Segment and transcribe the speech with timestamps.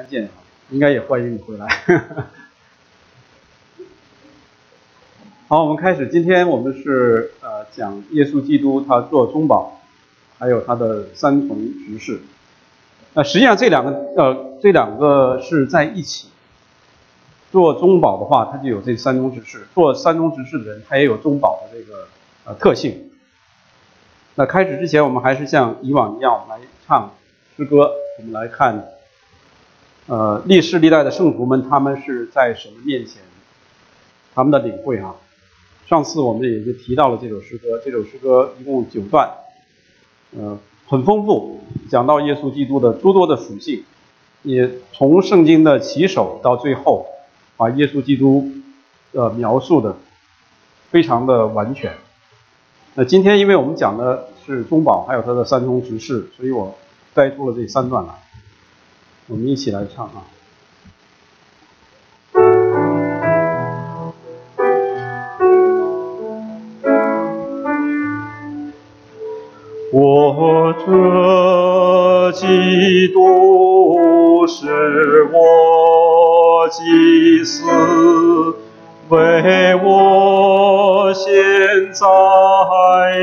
[0.00, 0.30] 看见啊，
[0.70, 1.68] 应该也欢迎你回来。
[5.46, 6.08] 好，我们开始。
[6.08, 9.78] 今天我们是呃讲耶稣基督他做中保，
[10.38, 12.22] 还有他的三重执事。
[13.12, 16.30] 那实际上这两个呃这两个是在一起。
[17.52, 22.08] 做中保的话，他就有这三中执事；做三中执事的人，他也有中保的这个
[22.46, 23.10] 呃特性。
[24.36, 27.12] 那开始之前，我们还是像以往一样，我们来唱
[27.58, 27.90] 诗歌。
[28.18, 28.88] 我们来看，
[30.10, 33.22] 呃，历世历代的圣徒们，他们是在神的面前，
[34.34, 35.14] 他们的领会啊。
[35.86, 39.30] 上次我们也就提到了这首诗歌，这首诗歌一共九段，
[40.36, 43.84] 呃，很丰富，讲到耶稣基督的诸多的属性，
[44.42, 47.06] 也从圣经的起手到最后。
[47.56, 48.50] 把耶稣基督，
[49.12, 49.94] 呃，描述的
[50.90, 51.92] 非常的完全。
[52.94, 56.74] 那今天因为我们讲的是中保，还有他的三宗执事，所以我
[57.14, 58.14] 摘出了这三段来，
[59.30, 60.24] 我们一起来唱啊。
[69.92, 77.62] 我这基督是我祭司，
[79.10, 81.32] 为我现
[81.92, 82.04] 在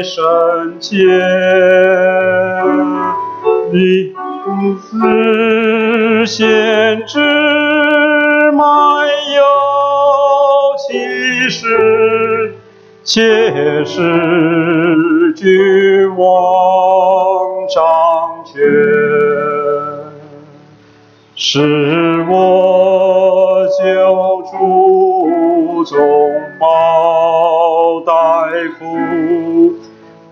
[0.04, 0.96] 圣洁，
[3.74, 4.14] 你
[4.90, 5.77] 是
[6.28, 7.20] 先知，
[8.52, 8.64] 没
[9.36, 9.42] 有
[10.78, 12.54] 启示，
[13.04, 14.02] 且是。
[15.36, 16.26] 君王
[17.70, 17.84] 掌
[18.44, 18.56] 权，
[21.36, 25.96] 是我救主宗
[26.60, 28.12] 保代
[28.80, 28.82] 苦，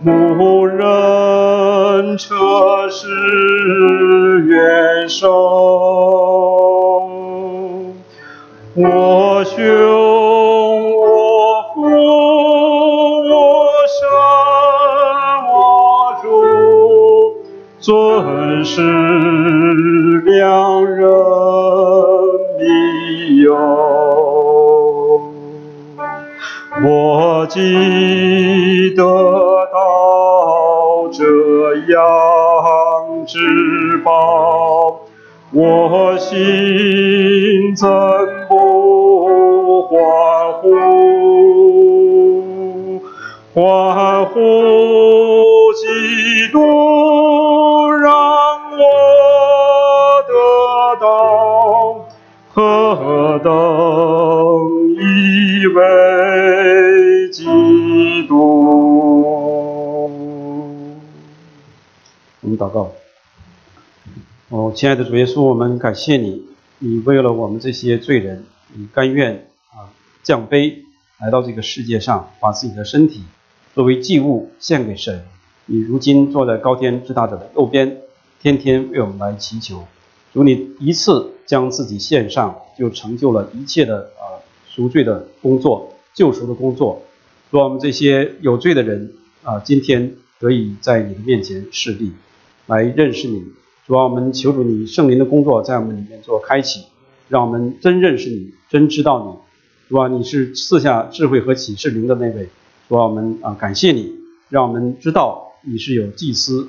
[0.01, 3.05] 牧人车是
[4.39, 5.31] 愿受
[8.75, 9.55] 我兄
[10.97, 11.81] 我父，
[13.29, 13.33] 我
[13.87, 13.97] 生
[15.47, 15.53] 我
[16.21, 16.25] 主，
[17.79, 17.85] 尊
[18.65, 18.81] 师
[20.25, 21.07] 良人，
[22.59, 22.63] 必
[23.41, 23.55] 有，
[26.83, 29.01] 我记得
[29.71, 29.77] 到
[31.13, 31.23] 这
[31.93, 31.95] 样。
[34.05, 35.01] 宝，
[35.51, 37.89] 我心怎
[38.47, 39.97] 不欢
[40.61, 40.65] 呼？
[43.55, 44.39] 欢呼
[64.75, 66.43] 亲爱的主耶稣，我们感谢你，
[66.79, 68.43] 你为了我们这些罪人，
[68.73, 69.87] 你甘愿啊
[70.21, 70.79] 降卑
[71.17, 73.23] 来到这个世界上，把自己的身体
[73.73, 75.23] 作为祭物献给神。
[75.65, 78.01] 你如今坐在高天之大者的右边，
[78.41, 79.87] 天天为我们来祈求。
[80.33, 87.01] 如你一次将自己献上，就成就了一切的啊赎罪的工作、救赎的工作，
[87.49, 92.11] 说我们这些有罪的人啊，今天得以在你的面前示例，
[92.65, 93.41] 来认识你。
[93.87, 96.85] 主啊，我们求主你圣灵的工作在我们里面做开启，
[97.29, 99.89] 让我们真认识你，真知道你。
[99.89, 102.49] 主啊，你是赐下智慧和启示灵的那位。
[102.89, 104.11] 主啊，我们啊感谢你，
[104.49, 106.67] 让我们知道你是有祭司，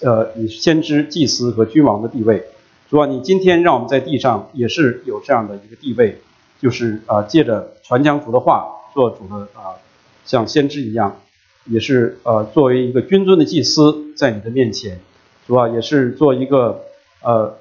[0.00, 2.42] 呃，你是先知、祭司和君王的地位。
[2.88, 6.18] 主啊，你今天让我们在地上也是有这样的一个地位，
[6.62, 8.64] 就是啊，借着传讲主的话，
[8.94, 9.76] 做主的啊，
[10.24, 11.20] 像先知一样，
[11.66, 14.98] 也是呃，作为一个君尊的祭司，在你的面前，
[15.46, 16.84] 主啊，也是做一个
[17.22, 17.56] 呃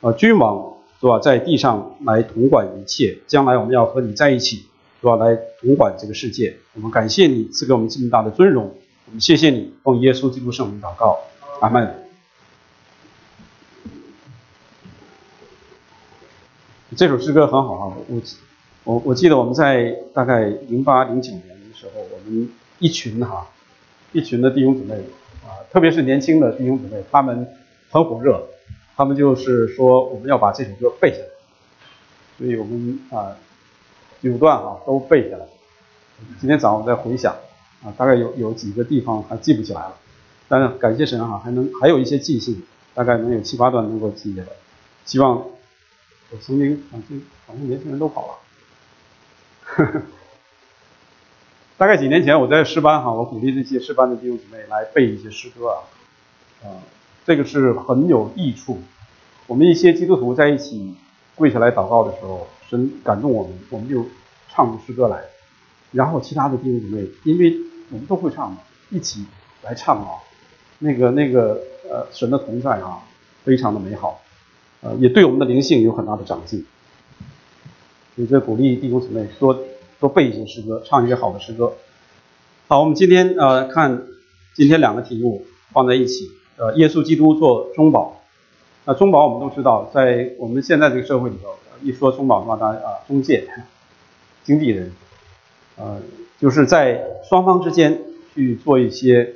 [0.00, 1.18] 呃君王，是吧？
[1.18, 4.66] 在地上来统管一切，将来我们要和你在一起，
[5.00, 5.16] 是吧？
[5.16, 6.56] 来统管这个世界。
[6.74, 8.74] 我们感谢你赐给我们这么大的尊荣，
[9.06, 11.18] 我们谢谢你，奉耶稣基督圣名祷告，
[11.60, 11.94] 阿门。
[16.96, 18.20] 这首诗歌很好啊，我
[18.82, 22.50] 我我记得我们在大概零八零九年的时候，我们
[22.80, 23.46] 一群哈，
[24.10, 24.96] 一群的弟兄姊妹
[25.44, 27.46] 啊，特别是年轻的弟兄姊妹，他们
[27.90, 28.46] 很火热，
[28.96, 31.28] 他们就是说我们要把这首歌背下来，
[32.38, 33.36] 所以我们啊
[34.22, 35.46] 九段啊都背下来。
[36.40, 37.34] 今天早上我在回想
[37.82, 39.96] 啊，大概有有几个地方还记不起来了，
[40.48, 42.62] 但是感谢神哈，还能还有一些记性，
[42.94, 44.48] 大概能有七八段能够记下来，
[45.04, 45.44] 希望。
[46.32, 48.34] 我曾经好像好像年轻人都跑了，
[49.64, 50.02] 呵 呵
[51.80, 55.80] 大概几年前我在诗班哈，我鼓励这些诗班的弟兄姊妹来背一些诗歌啊，
[56.62, 56.76] 啊，
[57.24, 58.78] 这个是很有益处。
[59.46, 60.94] 我们一些基督徒在一起
[61.34, 64.04] 跪下来祷告的时候，神感动我们，我们就
[64.50, 65.22] 唱出诗歌来，
[65.92, 67.56] 然后其他的弟兄姊妹，因为
[67.90, 68.58] 我们都会唱嘛，
[68.90, 69.24] 一起
[69.62, 70.20] 来唱啊，
[70.80, 72.98] 那个那个呃神的同在啊，
[73.42, 74.20] 非常的美好，
[74.82, 76.66] 呃也对我们的灵性有很大的长进。
[78.16, 79.58] 所以这鼓励弟兄姊妹说
[80.00, 81.74] 多背一些诗歌，唱一些好的诗歌。
[82.66, 84.06] 好，我们今天呃看
[84.54, 88.16] 今天两个题目放在一起，呃，耶稣基督做中保。
[88.86, 91.50] 那中保我们都知道，在我们现在这个社会里头，
[91.82, 93.46] 一说中保的话，大家啊，中介、
[94.42, 94.90] 经纪人，
[95.76, 96.00] 呃，
[96.38, 98.00] 就是在双方之间
[98.34, 99.34] 去做一些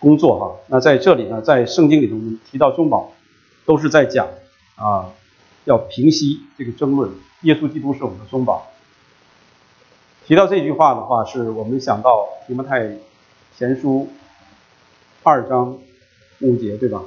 [0.00, 0.56] 工作哈。
[0.66, 2.16] 那在这里呢，在圣经里头
[2.50, 3.12] 提到中保，
[3.64, 4.26] 都是在讲
[4.74, 5.12] 啊，
[5.66, 7.10] 要平息这个争论，
[7.42, 8.69] 耶稣基督是我们的中保。
[10.30, 12.88] 提到这句话的话，是我们想到提摩太
[13.58, 14.06] 前书
[15.24, 15.76] 二章
[16.38, 17.02] 五节，对吧？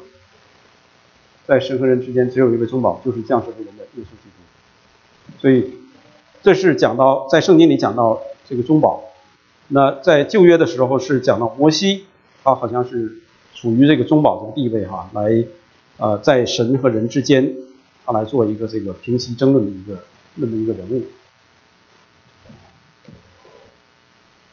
[1.48, 5.40] 在神和人之间，只有一位中保，就是降世为人的耶稣基督。
[5.40, 5.74] 所以，
[6.42, 9.02] 这是讲到在圣经里讲到这个中保。
[9.70, 12.04] 那在旧约的时候是讲到摩西，
[12.44, 13.20] 他好像是
[13.54, 15.46] 处于这个中保这个地位哈，来
[15.96, 17.56] 呃在神和人之间，
[18.06, 20.04] 他来做一个这个平息争论的一个
[20.36, 21.04] 那么一个人物。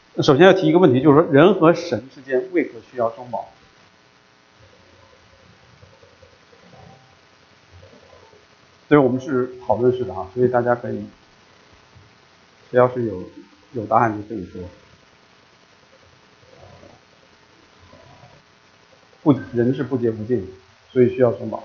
[0.13, 3.49] 那首先要提一个问题，就是说人和神之间为何需要中保？
[8.89, 11.05] 所以我们是讨论式的哈，所以大家可以，
[12.69, 13.23] 谁要是有
[13.71, 14.61] 有答案就可以说。
[19.23, 20.45] 不，人是不洁不净，
[20.91, 21.63] 所以需要中保。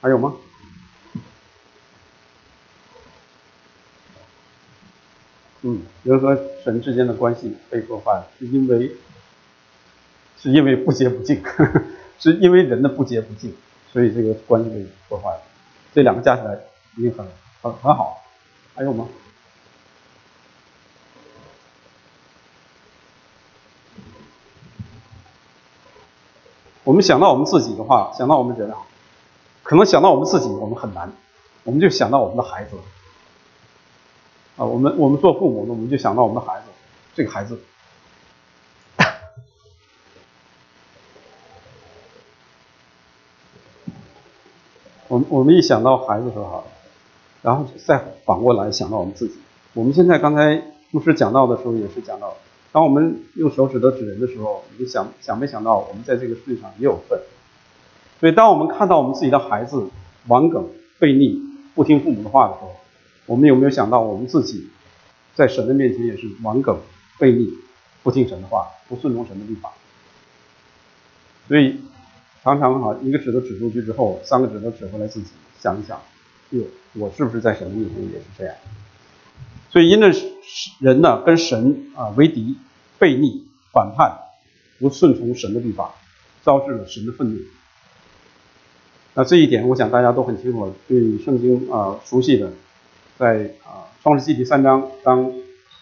[0.00, 0.36] 还有吗？
[5.66, 8.92] 嗯，人和神之间的关系被破坏，是因为
[10.38, 11.42] 是因为不洁不净，
[12.20, 13.54] 是因为人的不洁不净，
[13.90, 15.40] 所以这个关系被破坏了。
[15.94, 16.58] 这两个加起来
[16.98, 17.26] 一定很
[17.62, 18.22] 很很好。
[18.74, 19.08] 还有吗？
[26.82, 28.76] 我们想到我们自己的话，想到我们人啊，
[29.62, 31.10] 可能想到我们自己，我们很难，
[31.62, 32.76] 我们就想到我们的孩子。
[34.56, 36.66] 啊，我们我们做父母的，我们就想到我们的孩子，
[37.14, 37.58] 这个孩子，
[45.08, 46.64] 我们我们一想到孩子的时候，
[47.42, 49.34] 然后再反过来想到我们自己。
[49.72, 50.62] 我们现在刚才
[50.92, 52.34] 牧师讲到的时候，也是讲到，
[52.70, 57.18] 当我们用手指头指人的时候，你就想想没想到我们在这个世界上也有份。
[58.20, 59.88] 所以，当我们看到我们自己的孩子
[60.28, 60.68] 顽梗、
[61.00, 61.42] 悖逆、
[61.74, 62.70] 不听父母的话的时候，
[63.26, 64.68] 我们有没有想到，我们自己
[65.34, 66.78] 在神的面前也是顽梗、
[67.18, 67.52] 悖逆、
[68.02, 69.72] 不听神的话、不顺从神的律法？
[71.48, 71.80] 所以
[72.42, 75.28] 常常哈，一个指头指出去之后，三个指头指回来自己
[75.60, 76.00] 想一想，
[76.50, 76.62] 哟，
[76.94, 78.54] 我是不是在神的面前也是这样？
[79.70, 80.12] 所以因着
[80.80, 82.56] 人呢跟神啊为敌、
[83.00, 84.18] 悖逆、反叛、
[84.78, 85.94] 不顺从神的律法，
[86.44, 87.40] 招致了神的愤怒。
[89.14, 92.52] 那这一点，我想大家都很清楚，对圣经啊熟悉的。
[93.16, 95.32] 在啊，创世纪第三章，当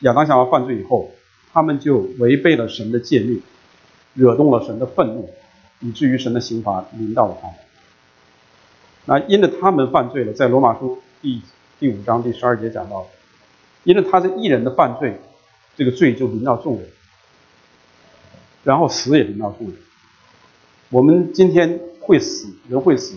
[0.00, 1.11] 亚当夏娃犯罪以后，
[1.50, 3.40] 他们就违背了神的诫命，
[4.12, 5.31] 惹动了神的愤怒，
[5.81, 7.56] 以至于神的刑罚临到了他们。
[9.06, 11.40] 那因着他们犯罪了，在罗马书第
[11.81, 13.06] 第五章第十二节讲到，
[13.84, 15.19] 因着他是一人的犯罪，
[15.74, 16.86] 这个罪就临到众人，
[18.62, 19.77] 然后死也临到众人。
[20.91, 23.17] 我们今天会死，人会死，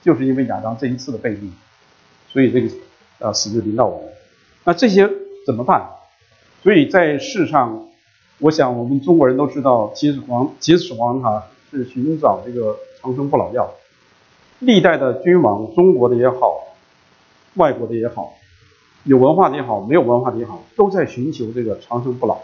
[0.00, 1.52] 就是因为亚当这一次的背逆，
[2.32, 2.70] 所以这个。
[3.20, 4.08] 啊，死就临到我们，
[4.64, 5.08] 那这些
[5.46, 5.90] 怎么办？
[6.62, 7.86] 所以在世上，
[8.38, 13.70] 我想我们中国人都知道，秦始皇，秦始皇他是寻找这个长生不老药。
[14.58, 16.64] 历代的君王，中国的也好，
[17.54, 18.34] 外国的也好，
[19.04, 22.38] 有文化的也好，没有文化的也好，都在寻求这个长生不老。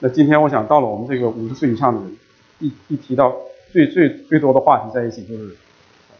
[0.00, 2.16] 那今天我想到了我们这个五十岁以上的人，
[2.60, 3.34] 一一提到
[3.72, 5.56] 最最最多的话题在一起就是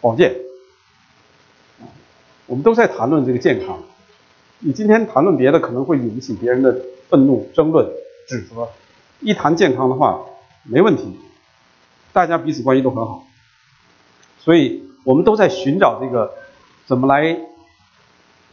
[0.01, 0.48] 保健。
[2.49, 3.79] 我们都在谈论这个健康，
[4.61, 6.75] 你今天谈论别的可能会引起别人的
[7.11, 7.87] 愤怒、争论、
[8.27, 8.67] 指责。
[9.21, 10.19] 一谈健康的话，
[10.63, 11.19] 没问题，
[12.11, 13.27] 大家彼此关系都很好。
[14.39, 16.33] 所以我们都在寻找这个
[16.87, 17.39] 怎么来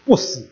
[0.04, 0.50] 不死。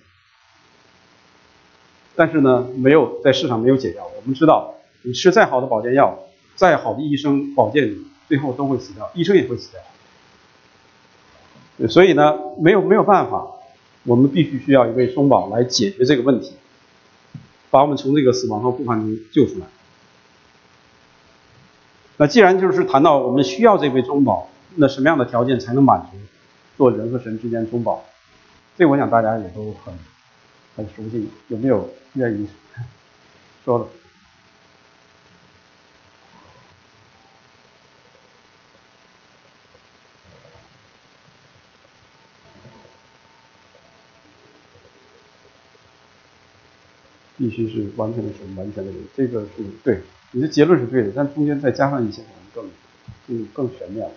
[2.16, 4.10] 但是呢，没有在市场没有解药。
[4.16, 6.18] 我们知道，你吃再好的保健药，
[6.56, 7.94] 再好的医生保健，
[8.30, 9.82] 最后都会死掉，医生也会死掉。
[11.90, 13.48] 所以呢，没有没有办法，
[14.04, 16.54] 我们必须需要一位中保来解决这个问题，
[17.70, 19.66] 把我们从这个死亡和不凡中救出来。
[22.18, 26.18] 那既然就是谈到我们需要这位中保，那什么样的条件才能满足？
[26.78, 28.04] 做人和神之间中保，
[28.78, 29.94] 这我想大家也都很
[30.76, 31.30] 很熟悉。
[31.48, 32.48] 有没有愿意
[33.66, 33.86] 说的？
[47.44, 49.50] 必须是完全的神，完全的人，这个是
[49.84, 50.00] 对，
[50.32, 52.30] 你的结论是对的，但中间再加上一些可
[52.62, 52.70] 能
[53.28, 54.10] 更更更全面。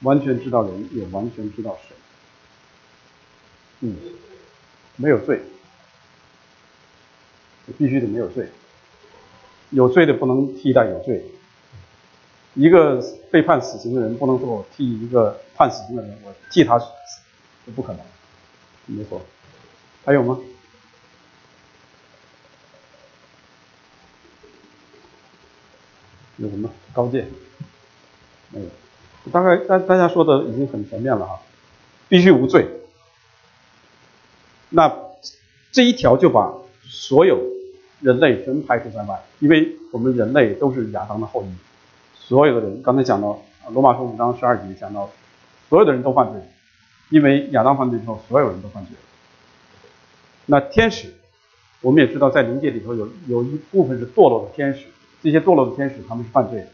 [0.00, 1.94] 完全知道人，也完全知道神。
[3.80, 3.94] 嗯，
[4.96, 5.42] 没有罪，
[7.76, 8.48] 必须得没有罪。
[9.68, 11.22] 有罪的不能替代有罪。
[12.54, 16.86] 一个被判死刑的人不能说我替一个判死刑的人，我替他死，
[17.64, 18.00] 这不可能。
[18.86, 19.20] 没错。
[20.04, 20.38] 还有吗？
[26.36, 27.28] 有什么高见？
[28.50, 28.66] 没有。
[29.30, 31.40] 大概大大家说的已经很全面了哈，
[32.08, 32.66] 必须无罪。
[34.70, 34.92] 那
[35.70, 37.40] 这一条就把所有
[38.00, 41.46] 人类全排除在外，因为我们人类都是亚当的后裔，
[42.32, 43.38] 所有的人刚才讲到
[43.74, 45.10] 罗马书五章十二节讲到，
[45.68, 46.40] 所有的人都犯罪，
[47.10, 48.96] 因为亚当犯罪之后，所有人都犯罪。
[50.46, 51.12] 那天使，
[51.82, 54.86] 我们也知道在灵界里头有有一部分是堕落的天使，
[55.22, 56.68] 这些堕落的天使他们是犯罪的，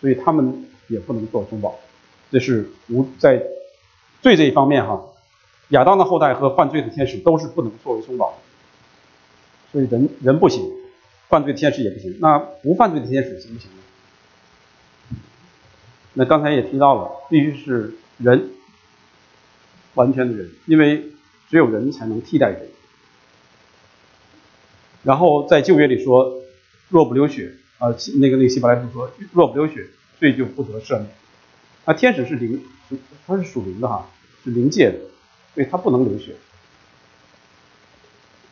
[0.00, 1.78] 所以他们也不能做中保。
[2.30, 3.36] 这是无在
[4.22, 4.98] 罪这一方面哈，
[5.68, 8.32] 亚当的后代和犯罪的天使都是不能作为宗保，
[9.72, 10.64] 所以人人不行，
[11.28, 13.76] 犯罪的天使也不行，那不犯罪的天使行不行呢？
[16.14, 18.50] 那刚才也提到了，必须是人，
[19.94, 21.10] 完全的人，因为
[21.48, 22.68] 只有人才能替代人。
[25.02, 26.42] 然后在旧约里说，
[26.88, 27.88] 若不流血啊，
[28.20, 29.86] 那个那个希伯来书说，若不流血，
[30.20, 31.08] 罪就不得赦免。
[31.84, 32.62] 那天使是灵，
[33.26, 34.08] 它是属灵的哈，
[34.44, 34.98] 是灵界的，
[35.54, 36.34] 所以它不能流血。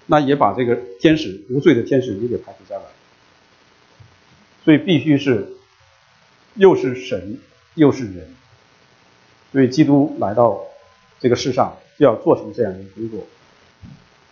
[0.06, 2.82] 那也把这个天使无罪的天使也给排除在外。
[4.64, 5.52] 所以必须是
[6.54, 7.38] 又是神
[7.74, 8.34] 又是人，
[9.52, 10.60] 所以基督来到
[11.18, 13.20] 这个世上就要做成这样的工作，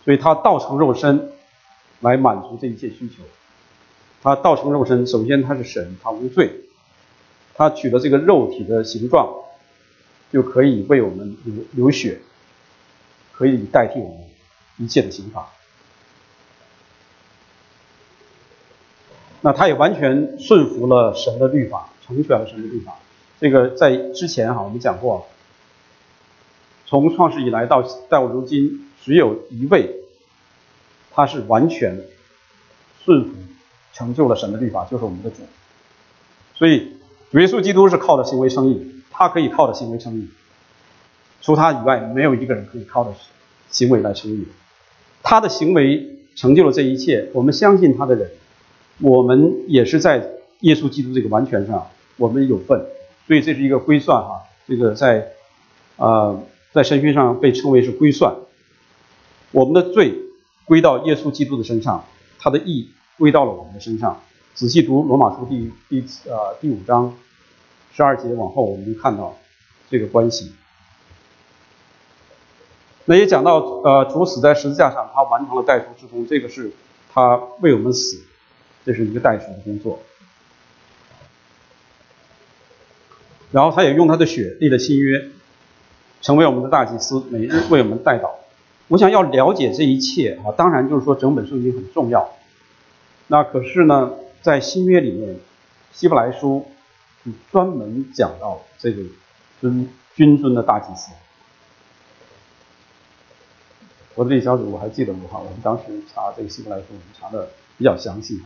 [0.05, 1.31] 所以他道成肉身
[2.01, 3.23] 来满足这一切需求。
[4.21, 6.65] 他道成肉身，首先他是神，他无罪。
[7.55, 9.33] 他取得这个肉体的形状，
[10.31, 12.19] 就可以为我们流流血，
[13.33, 14.17] 可以代替我们
[14.77, 15.49] 一切的刑罚。
[19.41, 22.97] 那他也完全顺服了神的律法，成全了神的律法。
[23.39, 25.27] 这个在之前哈我们讲过，
[26.85, 29.95] 从创世以来到到如今，只有一位，
[31.11, 31.99] 他是完全
[33.03, 33.31] 顺服
[33.93, 35.37] 成就了神的律法，就是我们的主。
[36.55, 36.93] 所以。
[37.33, 40.27] 耶稣基督是靠着行为称义，他可以靠着行为称义，
[41.43, 43.13] 除他以外，没有一个人可以靠着
[43.69, 44.47] 行为来称义。
[45.21, 48.31] 他的行为成就了这一切，我们相信他的人，
[48.99, 50.27] 我们也是在
[50.61, 52.83] 耶稣基督这个完全上，我们有份。
[53.29, 55.33] 所以这是一个归算哈，这个在
[55.97, 58.35] 呃在神学上被称为是归算。
[59.51, 60.15] 我们的罪
[60.65, 62.03] 归到耶稣基督的身上，
[62.39, 64.19] 他的义归到了我们的身上。
[64.55, 67.15] 仔细读罗马书第第呃第五章
[67.93, 69.37] 十二节往后，我们能看到
[69.91, 70.51] 这个关系。
[73.05, 76.71] 那也讲到呃主死在十字架上，他完成了代赎之功，这个是
[77.13, 78.23] 他为我们死，
[78.83, 79.99] 这是一个代赎的工作。
[83.51, 85.29] 然后他也用他的血立了新约，
[86.21, 88.31] 成为我们的大祭司，每日为我们代祷。
[88.87, 92.29] 我想要了解这一切啊，当然就是说整本圣经很重要。
[93.27, 94.11] 那可是呢？
[94.41, 95.35] 在新约里面，
[95.91, 96.65] 希伯来书
[97.51, 99.03] 专门讲到这个
[99.59, 101.11] 尊君尊的大祭司。
[104.15, 108.39] 我的这小组我还记得我哈，我们当时查这个希伯来书，我们查的比较详细，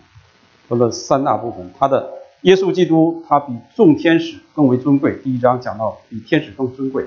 [0.68, 1.72] 分了三大部分。
[1.78, 2.12] 他的
[2.44, 5.18] 耶稣基督，他比众天使更为尊贵。
[5.24, 7.06] 第一章讲到比天使更尊贵，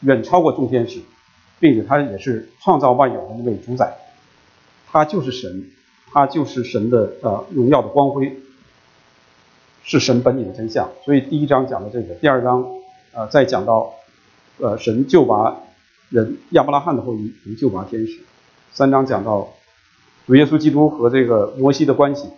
[0.00, 1.00] 远超过众天使，
[1.58, 3.96] 并且他也是创造万有的一位主宰，
[4.90, 5.70] 他就是神。
[6.12, 8.38] 他就是神的呃荣耀的光辉，
[9.82, 10.88] 是神本体的真相。
[11.04, 12.64] 所以第一章讲的这个，第二章
[13.12, 13.92] 呃再讲到
[14.58, 15.54] 呃神救拔
[16.08, 18.20] 人亚伯拉罕的后裔能救拔天使。
[18.72, 19.52] 三章讲到
[20.26, 22.30] 主耶稣基督和这个摩西的关系，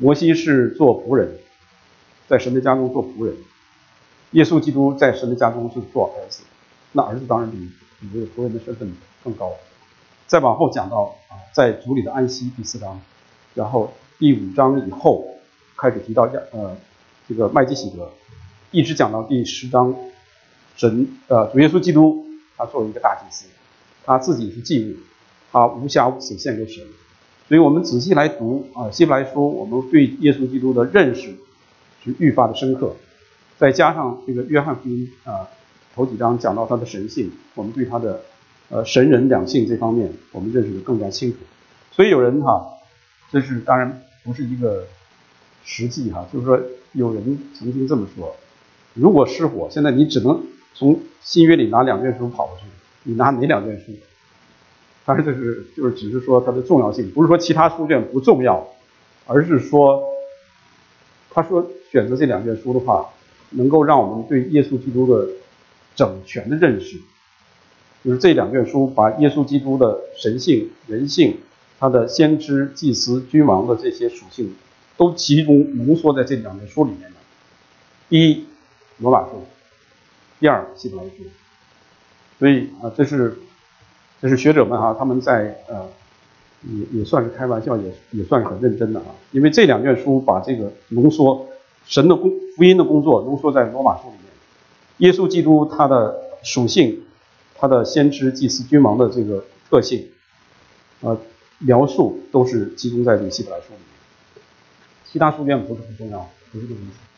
[0.00, 1.30] 摩西是做仆人，
[2.26, 3.36] 在神的家中做仆人，
[4.30, 6.42] 耶稣基督在神的家中是做儿子，
[6.92, 7.58] 那儿子当然比
[8.00, 8.90] 比这个仆人的身份
[9.22, 9.52] 更高。
[10.26, 12.98] 再往后讲到啊，在主里的安息第四章，
[13.52, 15.22] 然后第五章以后
[15.76, 16.74] 开始提到亚呃
[17.28, 18.10] 这个麦基喜德，
[18.70, 19.94] 一直讲到第十章，
[20.76, 22.24] 神呃主耶稣基督
[22.56, 23.44] 他作为一个大祭司，
[24.06, 24.96] 他自己是祭物，
[25.52, 26.86] 他无瑕无疵献给神。
[27.50, 31.34] 所以我们仔细来读啊希伯来书，我们对耶稣基督的认识
[32.04, 32.94] 是愈发的深刻。
[33.58, 35.48] 再加上这个约翰福音啊
[35.92, 38.20] 头几章讲到他的神性，我们对他的
[38.68, 41.38] 呃神人两性这方面我们认识的更加清楚。
[41.90, 42.64] 所以有人哈，
[43.32, 44.84] 这是当然不是一个
[45.64, 46.56] 实际哈，就是说
[46.92, 48.36] 有人曾经这么说：
[48.94, 50.40] 如果失火，现在你只能
[50.72, 52.66] 从新约里拿两卷书跑过去，
[53.02, 53.86] 你拿哪两卷书？
[55.10, 58.64] 当然这是就是只是说它的重要性，不是说其他书卷不重要，
[59.26, 60.04] 而是说
[61.30, 63.08] 他说选择这两卷书的话，
[63.50, 65.28] 能够让我们对耶稣基督的
[65.96, 66.96] 整全的认识，
[68.04, 71.38] 就是这两卷书把耶稣基督的神性、人性。
[71.80, 74.54] 他的先知、祭司、君王的这些属性，
[74.96, 77.16] 都集中浓缩在这两本书里面的。
[78.08, 78.44] 第一，
[78.98, 79.46] 罗马书；
[80.38, 81.24] 第二，希伯来书。
[82.38, 83.38] 所以啊，这是
[84.20, 85.88] 这是学者们哈，他们在呃，
[86.62, 89.06] 也也算是开玩笑，也也算是很认真的啊。
[89.32, 91.46] 因为这两卷书把这个浓缩
[91.86, 94.26] 神的工福音的工作浓缩在罗马书里面，
[94.98, 97.02] 耶稣基督他的属性，
[97.56, 100.06] 他的先知、祭司、君王的这个特性，
[101.00, 101.18] 呃。
[101.62, 104.42] 描述都是集中在这个希伯来书里面，
[105.04, 107.09] 其他书卷不是很重要，不是这个意思。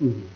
[0.00, 0.30] 嗯。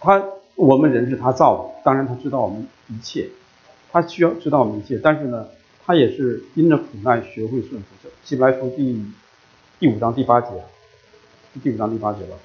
[0.00, 0.41] 他。
[0.62, 3.28] 我们人是他造的，当然他知道我们一切，
[3.90, 5.48] 他需要知道我们一切，但是呢，
[5.84, 8.08] 他也是因着苦难学会顺服。
[8.22, 9.04] 希伯来书第
[9.80, 10.50] 第五章第八节，
[11.64, 12.36] 第五章第八节吧，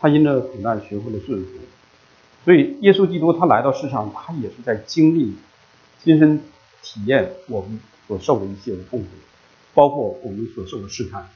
[0.00, 1.50] 他因着苦难学会了顺服，
[2.46, 5.36] 所以耶稣基督他来到世上，他也是在经历、
[6.02, 6.38] 亲身
[6.80, 9.08] 体验我们所受的一切的痛苦，
[9.74, 11.28] 包括我们所受的试探，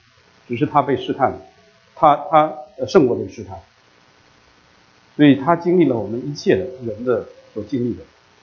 [0.48, 1.38] 只是他被试探，
[1.94, 2.56] 他他
[2.88, 3.58] 胜过这个试探。
[5.16, 8.02] 所以他经历了我们一切的人的所经历的，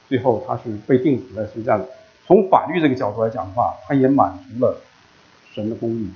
[0.09, 1.87] 最后他是被定死在十字架的。
[2.25, 4.81] 从法律这个角度来讲的话，他也满足了
[5.53, 6.09] 神的公义，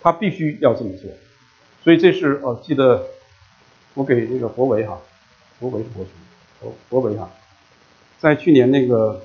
[0.00, 1.10] 他必须要这么做。
[1.82, 3.06] 所以这是呃，记得
[3.94, 5.00] 我给那个博维哈，
[5.58, 6.10] 博维是博士，
[6.60, 7.28] 博博维哈，
[8.18, 9.20] 在去年那个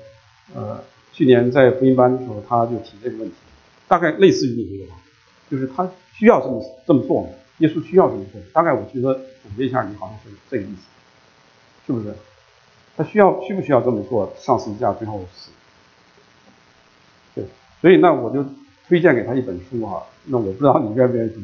[0.54, 3.36] 呃，去年在福音班的时候，他就提这个问题，
[3.86, 4.92] 大概类似于你这个，
[5.50, 7.28] 就是他需要这么这么做吗？
[7.58, 10.82] 耶稣需要这么做，大概我觉得总结一下，你好像是这个意思，
[11.86, 12.14] 是不是？
[12.96, 14.32] 他需要需不需要这么做？
[14.38, 15.50] 上十字架最后死，
[17.34, 17.44] 对，
[17.80, 18.44] 所以那我就
[18.88, 21.40] 推荐给他一本书哈，那我不知道你愿不愿意读，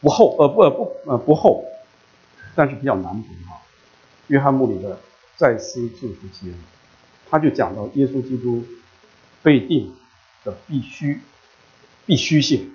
[0.00, 1.64] 不厚呃不呃不呃不厚，
[2.54, 3.60] 但是比较难读哈。
[4.28, 4.94] 约翰穆里的
[5.36, 6.48] 《再思救赎记》，
[7.30, 8.64] 他就讲到耶稣基督
[9.42, 9.94] 被定
[10.44, 11.20] 的必须
[12.06, 12.70] 必须性。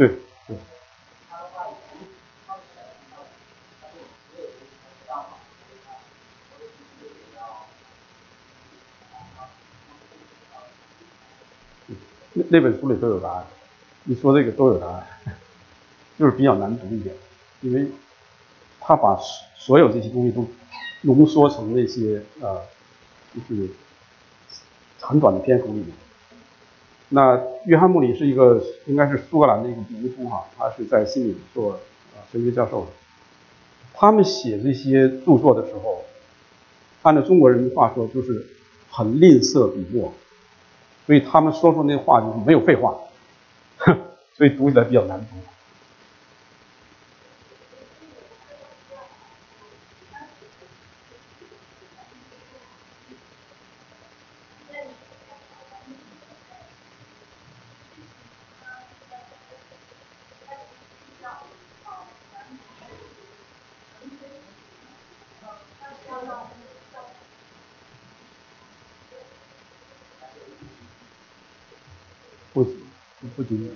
[0.00, 0.08] 对
[0.46, 0.56] 对。
[12.32, 13.44] 那那本书里都有答案，
[14.04, 15.06] 你说这个都有答案，
[16.18, 17.14] 就是比较难读一点，
[17.60, 17.86] 因为
[18.80, 19.20] 他把
[19.54, 20.48] 所有这些东西都
[21.02, 22.64] 浓缩成那些呃，
[23.34, 23.68] 就是
[24.98, 25.88] 很短的篇幅里面。
[27.12, 31.78] 那约翰穆里是一个，应该是苏格兰的一个名夫哈，他是在悉尼做啊
[32.30, 32.86] 神学教授的。
[33.92, 36.04] 他们写这些著作的时候，
[37.02, 38.46] 按照中国人的话说，就是
[38.88, 40.12] 很吝啬笔墨，
[41.04, 42.96] 所以他们说出那话就是没有废话，
[43.78, 43.98] 哼
[44.38, 45.26] 所以读起来比较难读。
[72.52, 72.64] 不
[73.36, 73.72] 不仅仅是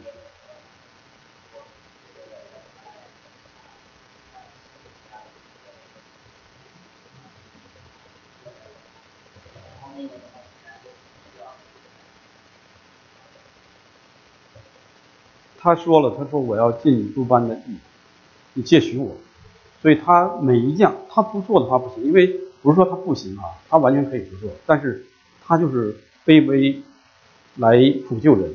[15.59, 17.79] 他说了，他说我要尽你诸般的义，
[18.53, 19.17] 你借许我。
[19.81, 22.27] 所以他每一样他不做的话不行，因为
[22.61, 25.07] 不是说他不行啊，他完全可以不做，但是
[25.43, 26.83] 他就是卑微
[27.57, 27.77] 来
[28.09, 28.53] 普救人。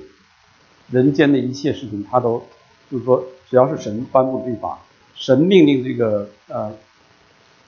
[0.92, 2.44] 人间的一切事情，他都
[2.90, 4.80] 就是说，只要是神颁布的律法，
[5.14, 6.74] 神命令这个呃，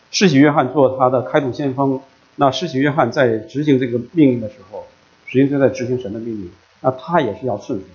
[0.10, 2.02] 施洗约翰做他的开路先锋，
[2.36, 4.88] 那施洗约翰在执行这个命令的时候，
[5.28, 6.50] 实际上在执行神的命令，
[6.82, 7.86] 那他也是要顺服，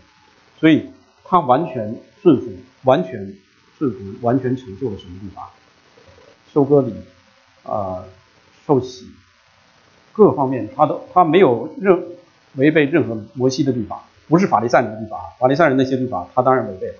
[0.60, 0.90] 所以
[1.24, 2.46] 他完全顺服，
[2.84, 3.34] 完全
[3.76, 5.50] 顺服，完全成就了神的律法，
[6.54, 6.92] 收割礼
[7.64, 8.04] 啊，
[8.64, 9.08] 受洗，
[10.12, 12.00] 各方面他都他没有任
[12.56, 14.02] 违背任何摩西的律法。
[14.28, 16.92] 不是法利赛人的律法，法利赛人那些律法他当然违背，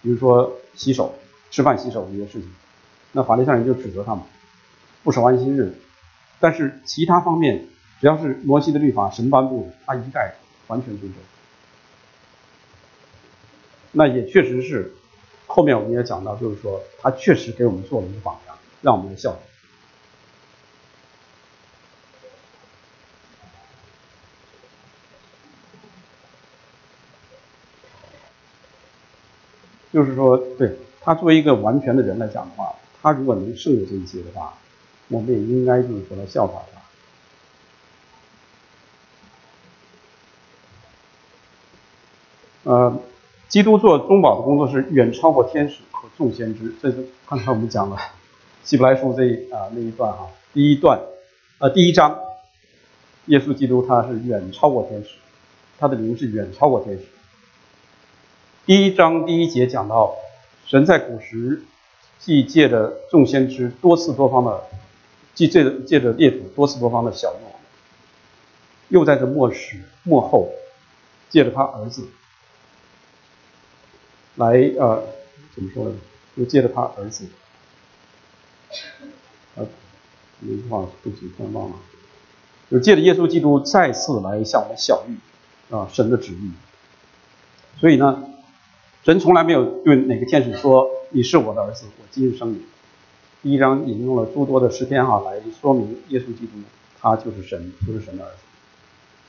[0.00, 1.14] 比如说洗手、
[1.50, 2.50] 吃饭、洗手这些事情，
[3.12, 4.24] 那法利赛人就指责他们
[5.02, 5.74] 不守安息日，
[6.40, 7.66] 但是其他方面
[8.00, 10.32] 只要是摩西的律法神颁布的，他一概
[10.68, 11.18] 完全遵守。
[13.92, 14.94] 那也确实是，
[15.46, 19.40] 后面我们也讲到，就是说他确实给我们做了一个榜样，让我们效仿。
[29.92, 34.54] 就是说，对他作为一个完全的人来讲的话，他如果能胜过这一些的话，
[35.08, 36.80] 我们也应该就是说来效仿他。
[42.70, 42.96] 呃，
[43.48, 46.72] 基督做中保的工作是远超过天使和众先知。
[46.80, 47.98] 这是刚才我们讲了
[48.64, 50.98] 希伯来书这啊那一段哈，第一段，
[51.58, 52.16] 呃第一章，
[53.26, 55.16] 耶稣基督他是远超过天使，
[55.78, 57.04] 他的名是远超过天使。
[58.64, 60.14] 第一章第一节讲到，
[60.66, 61.64] 神在古时
[62.20, 64.62] 既借着众先知多次多方的，
[65.34, 67.56] 既借着借着列祖多次多方的小诺，
[68.88, 70.48] 又在这末时末后，
[71.28, 72.06] 借着他儿子
[74.36, 75.02] 来呃
[75.56, 75.96] 怎么说呢？
[76.36, 77.26] 又借着他儿子，
[79.56, 79.66] 呃，
[80.38, 81.74] 那句话不起，突然忘了，
[82.70, 86.52] 就借着耶稣基督再次来向我们晓谕啊神的旨意，
[87.80, 88.28] 所以呢。
[89.04, 92.62] 神从来没有对哪个天使说：“你是我的儿子，我今日生你。”
[93.42, 96.52] 第一章引用了诸多的诗篇哈来说明耶稣基督
[97.00, 98.36] 他就是神，就是神的儿子。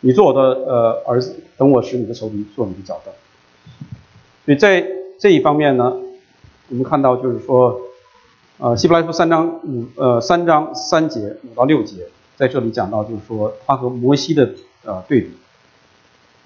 [0.01, 3.11] 你做我的呃儿子，等我使你的仇敌做你的脚凳。
[4.45, 4.87] 所以在
[5.19, 5.91] 这一方面呢，
[6.69, 7.81] 我们看到就是说，
[8.59, 12.05] 呃，希伯来书三章五呃三章三节五到六节
[12.35, 14.51] 在这里讲到就是说他和摩西的
[14.85, 15.31] 呃对比。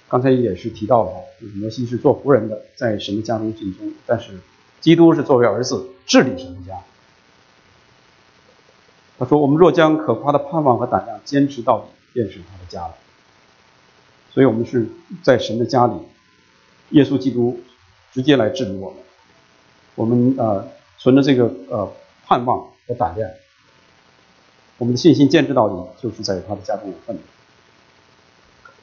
[0.09, 1.11] 刚才也是提到了，
[1.55, 4.39] 摩西是做仆人的，在神的家中尽忠；但是
[4.79, 6.79] 基督是作为儿子治理神的家。
[9.19, 12.95] 他说：“我们若将可夸的盼望和胆量坚持到底，便是他的家了。”
[14.31, 14.87] 所以，我们是
[15.23, 15.95] 在神的家里，
[16.91, 17.59] 耶稣基督
[18.13, 18.99] 直接来治理我们。
[19.95, 20.65] 我们呃
[20.99, 21.91] 存着这个呃
[22.25, 23.29] 盼望和胆量，
[24.77, 27.19] 我们的信心坚持到底，就是在他的家中有份。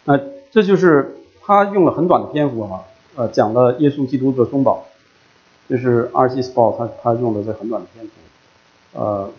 [0.04, 0.33] 那。
[0.54, 2.84] 这就是他用了很短的篇幅啊，
[3.16, 4.84] 呃，讲了耶稣基督的中保，
[5.68, 8.12] 这是阿尔西斯堡他他用的这很短的篇幅，
[8.92, 9.32] 呃，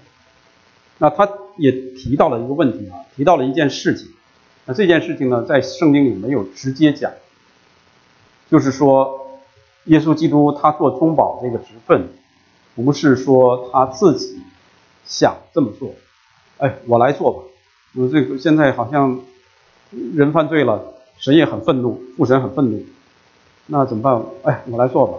[0.98, 1.26] 那他
[1.56, 4.10] 也提到了一个问题啊，提到了一件事情，
[4.66, 7.10] 那这件事情呢，在圣经里没有直接讲，
[8.52, 9.40] 就是说
[9.86, 12.10] 耶稣基督他做中保这个职分，
[12.76, 14.42] 不是说他自己
[15.06, 15.94] 想这么做，
[16.58, 17.40] 哎，我来做吧，
[17.96, 19.22] 我这个现在好像
[20.14, 20.92] 人犯罪了。
[21.18, 22.86] 神也很愤怒，父神很愤怒，
[23.68, 24.22] 那怎么办？
[24.44, 25.18] 哎，我来做吧。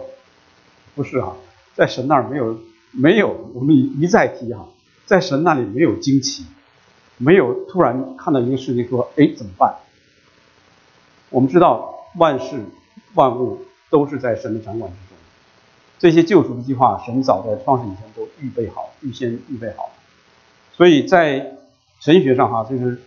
[0.94, 1.36] 不是哈，
[1.74, 2.58] 在神那儿没有
[2.92, 4.68] 没有，我们一再提哈，
[5.04, 6.44] 在神那里没有惊奇，
[7.16, 9.74] 没有突然看到一个事情说，哎，怎么办？
[11.30, 12.60] 我们知道万事
[13.14, 15.16] 万物都是在神的掌管之中，
[15.98, 19.90] 这些救赎的计划，神早在创世以前都预备好，预先预备好，
[20.72, 21.56] 所以在
[22.00, 23.00] 神学上哈，就是。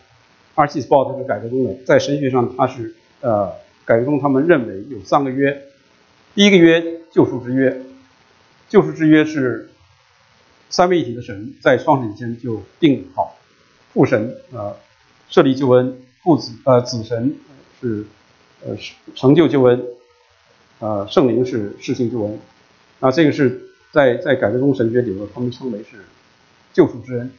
[0.59, 3.49] 阿尔基斯鲍他是改革宗的，在神学上他是呃
[3.85, 5.63] 改革宗他们认为有三个约，
[6.35, 7.81] 第一个约救赎之约，
[8.67, 9.69] 救赎之约是
[10.69, 13.37] 三位一体的神在创世以前就定好，
[13.93, 14.75] 父神呃
[15.29, 17.37] 设立救恩，父子呃子神
[17.79, 18.05] 是
[18.65, 18.75] 呃
[19.15, 19.81] 成就救恩，
[20.79, 22.37] 呃圣灵是施行救恩，
[22.99, 23.61] 那这个是
[23.93, 26.03] 在在改革宗神学里头他们称为是
[26.73, 27.31] 救赎之恩。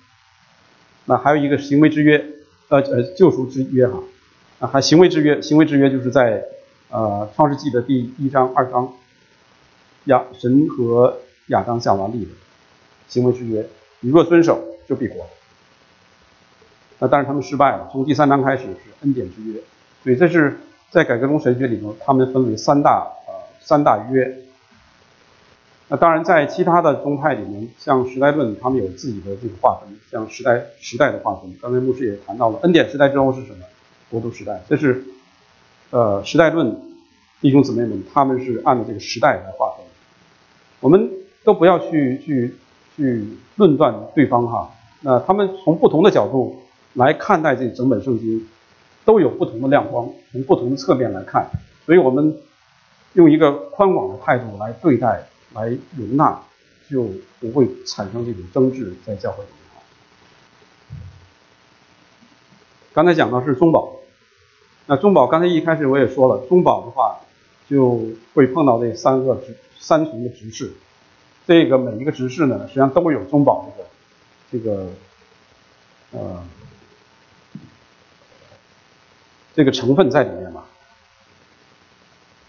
[1.05, 2.25] 那还有一个行为之约，
[2.71, 4.01] 呃呃，救赎之约哈，
[4.61, 6.45] 啊，还行为之约，行为之约就是在
[6.89, 8.93] 呃创世纪的第一章二章，
[10.05, 12.31] 亚神和亚当夏娃立的
[13.09, 13.67] 行为之约，
[13.99, 15.27] 你若遵守就必活。
[17.01, 19.61] 那但是他们失败了，从第三章开始是恩典之约，
[20.05, 20.57] 所以这是
[20.91, 24.43] 在改革中神学里头，他们分为三大呃三大约。
[25.93, 31.53] 那当然，在其他的宗派里面，像时代论，他们有自己的这个划分，像时代时代的划分。
[31.61, 33.65] 刚才牧师也谈到了，恩典时代之后是什么？
[34.09, 34.63] 国度时代。
[34.69, 35.03] 这是
[35.91, 36.81] 呃时代论
[37.41, 39.85] 弟兄姊妹们，他们是按照这个时代来划分。
[40.79, 41.11] 我们
[41.43, 42.55] 都不要去去
[42.95, 43.27] 去
[43.57, 44.71] 论断对方哈。
[45.01, 46.57] 那他们从不同的角度
[46.95, 48.47] 来看待这整本圣经，
[49.05, 51.51] 都有不同的亮光，从不同的侧面来看。
[51.85, 52.37] 所以我们
[53.15, 55.25] 用一个宽广的态度来对待。
[55.55, 56.41] 来容纳，
[56.89, 57.09] 就
[57.41, 59.83] 不会产生这种争执在教会里面。
[62.93, 63.97] 刚才讲到是中保，
[64.87, 67.21] 那中保刚才一开始我也说了，中保的话
[67.69, 70.73] 就会碰到这三个执三重的执事，
[71.47, 73.73] 这个每一个执事呢，实际上都有中保
[74.51, 74.89] 这个这个
[76.13, 76.45] 呃
[79.55, 80.65] 这个成分在里面嘛。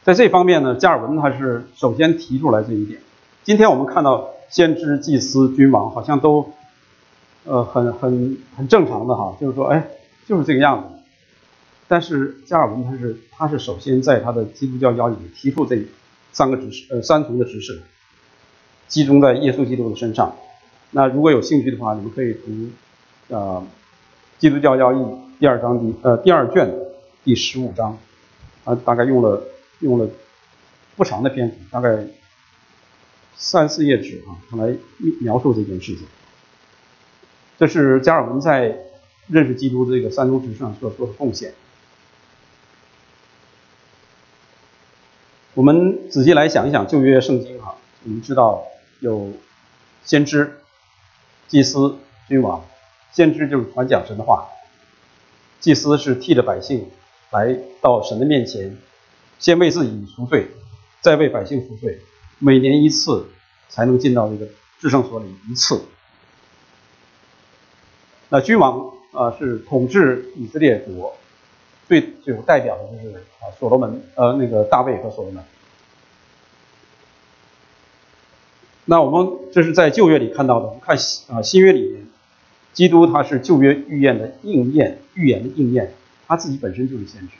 [0.03, 2.99] 在这方面呢，加尔文他是首先提出来这一点。
[3.43, 6.53] 今天我们看到先知、祭司、君王好像都，
[7.45, 9.89] 呃，很很很正常的哈，就是说，哎，
[10.25, 10.87] 就是这个样子。
[11.87, 15.77] 但是加尔文他是他是首先在他的基督教教义里提出这
[16.31, 17.79] 三个指示，呃，三重的指示，
[18.87, 20.35] 集中在耶稣基督的身上。
[20.89, 22.69] 那如果有兴趣的话，你们可以读，
[23.27, 23.63] 呃，
[24.39, 25.05] 基督教教义
[25.39, 26.73] 第二章第呃第二卷
[27.23, 27.99] 第十五章，
[28.63, 29.43] 啊，大概用了。
[29.81, 30.09] 用了
[30.95, 32.07] 不长的篇幅，大概
[33.35, 34.75] 三四页纸啊，来
[35.19, 36.07] 描述这件事情。
[37.59, 38.75] 这是加尔文在
[39.27, 41.53] 认识基督这个三宗旨上所做的贡献。
[45.53, 48.63] 我们仔细来想一想旧约圣经哈，我们知道
[48.99, 49.31] 有
[50.03, 50.59] 先知、
[51.47, 52.65] 祭司、君王。
[53.11, 54.47] 先知就是传讲神的话，
[55.59, 56.89] 祭司是替着百姓
[57.31, 58.77] 来到神的面前。
[59.41, 60.47] 先为自己赎罪，
[61.01, 61.99] 再为百姓赎罪，
[62.37, 63.25] 每年一次
[63.69, 64.47] 才能进到这个
[64.79, 65.81] 至圣所里一次。
[68.29, 71.17] 那君王啊是统治以色列国
[71.87, 75.43] 最最有代表的就是啊所罗门呃那个大卫和所罗门。
[78.85, 80.95] 那我们这是在旧约里看到的，我们看
[81.29, 82.05] 啊新约里面，
[82.73, 85.93] 基督他是旧约预言的应验，预言的应验，
[86.27, 87.33] 他自己本身就是先知。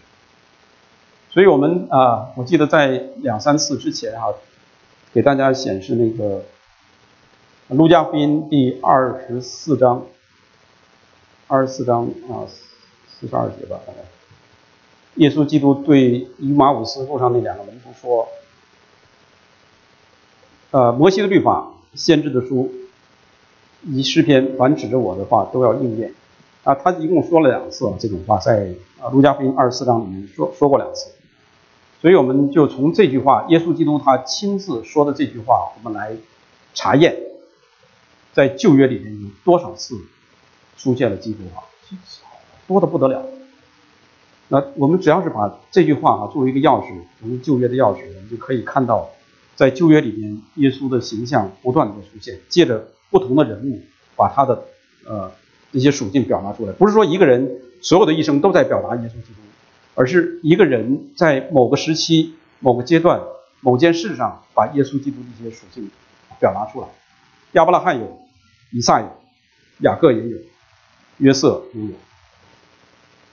[1.33, 2.89] 所以我们啊，我记得在
[3.21, 4.33] 两三次之前哈，
[5.13, 6.43] 给大家显示那个
[7.75, 10.03] 《路加福音》第二十四章，
[11.47, 12.43] 二十四章啊，
[13.07, 13.99] 四十二节吧，大概。
[15.15, 18.27] 耶稣基督对以马五斯路上那两个门徒说
[20.71, 22.69] ：“呃，摩西的律法、先知的书、
[23.83, 26.13] 以诗篇，凡指着我的话都要应验。”
[26.63, 31.09] 啊，他一共说了两次这种话，在啊《路加福音》二十四章里面说说过两次。
[32.01, 36.15] 所以我们就从这句话，耶稣基督他亲自说的这句话，我们来
[36.73, 37.15] 查验，
[38.33, 39.95] 在旧约里面有多少次
[40.77, 41.61] 出现了基督啊？
[42.67, 43.23] 多的不得了。
[44.47, 49.07] 那我们只要是把这句话啊作为一个钥匙，从旧约的钥匙，我们就可以看到，
[49.55, 53.79] 在旧约里面，耶稣的形象不断的出现，借着不同的人物，
[54.15, 54.63] 把他的
[55.05, 55.31] 呃
[55.71, 56.73] 这些属性表达出来。
[56.73, 59.41] 不是说一个人所有的一生都在表达耶稣基督。
[59.93, 63.21] 而是一个人在某个时期、某个阶段、
[63.59, 65.89] 某件事上，把耶稣基督的一些属性
[66.39, 66.87] 表达出来。
[67.51, 68.19] 亚伯拉罕有，
[68.71, 69.07] 以撒有，
[69.79, 70.37] 雅各也有，
[71.17, 71.91] 约瑟也有。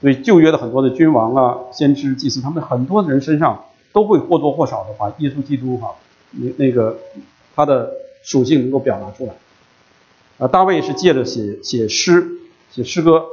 [0.01, 5.95] 所以旧约的很多的君王啊、先知、祭司，他们很多人身上都会或多或少的把耶稣基督哈
[6.31, 6.99] 那那个
[7.55, 7.91] 他的
[8.23, 9.33] 属性能够表达出来。
[10.37, 12.27] 啊，大卫是借着写写诗、
[12.71, 13.25] 写诗歌，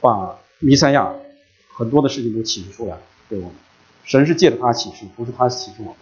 [0.00, 1.12] 把弥赛亚。
[1.78, 3.52] 很多的事情都启示出来了，对我们，
[4.02, 5.94] 神是借着他启示，不是他启示我们。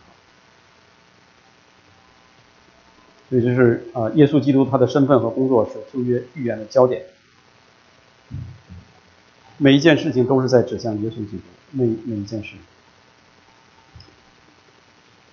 [3.28, 7.04] 所以这是啊，耶稣基督他的身份和工作是旧约预言的焦点。
[9.58, 12.54] 每一件事情都是在指向耶稣基督，每每一件事。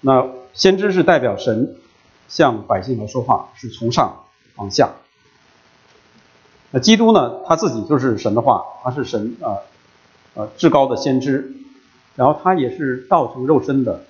[0.01, 1.77] 那先知是代表神
[2.27, 4.25] 向百姓来说话，是从上
[4.55, 4.91] 往下。
[6.71, 7.43] 那基督呢？
[7.45, 9.63] 他自己就是神的话，他是神啊，呃，
[10.35, 11.53] 呃至高的先知，
[12.15, 14.03] 然后他也是道成肉身的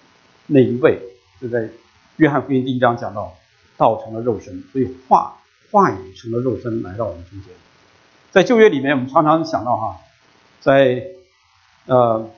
[0.47, 0.99] 那一位。
[1.41, 1.69] 就在
[2.17, 3.33] 约翰福音第一章讲到，
[3.75, 5.37] 道成了肉身，所以话
[5.71, 7.49] 话语成了肉身来到我们中间。
[8.31, 9.97] 在旧约里面，我们常常想到哈，
[10.61, 11.07] 在
[11.85, 12.29] 呃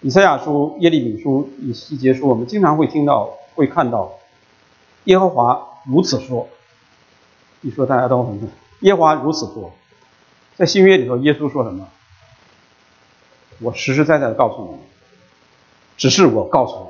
[0.00, 4.12] 以赛亚书、耶利米书、以西结书，我们经常会听到、会看到
[5.04, 6.48] 耶和华如此说。
[7.62, 8.48] 一说大家都很懂
[8.80, 9.70] 耶和华如此说，
[10.56, 11.86] 在新约里头，耶稣说什么？
[13.60, 14.78] 我实实在在的告诉你，
[15.96, 16.86] 只是我告诉你。